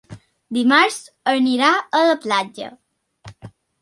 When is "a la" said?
1.75-2.17